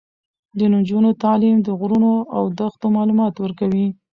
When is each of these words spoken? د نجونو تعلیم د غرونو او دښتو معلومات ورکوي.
د 0.57 0.59
نجونو 0.73 1.09
تعلیم 1.23 1.57
د 1.63 1.69
غرونو 1.79 2.13
او 2.35 2.43
دښتو 2.59 2.85
معلومات 2.97 3.33
ورکوي. 3.39 3.87